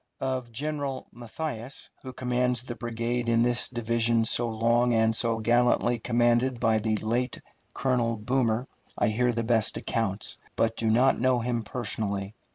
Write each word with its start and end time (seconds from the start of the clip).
Of 0.19 0.51
General 0.51 1.05
Matthias, 1.11 1.91
who 2.01 2.11
commands 2.11 2.63
the 2.63 2.73
brigade 2.73 3.29
in 3.29 3.43
this 3.43 3.67
division 3.67 4.25
so 4.25 4.49
long 4.49 4.95
and 4.95 5.15
so 5.15 5.37
gallantly 5.37 5.99
commanded 5.99 6.59
by 6.59 6.79
the 6.79 6.95
late 6.97 7.39
Colonel 7.75 8.17
Boomer, 8.17 8.65
I 8.97 9.09
hear 9.09 9.31
the 9.31 9.43
best 9.43 9.77
accounts, 9.77 10.39
but 10.55 10.75
do 10.75 10.89
not 10.89 11.19
know 11.19 11.37
him 11.37 11.61
personally. 11.61 12.33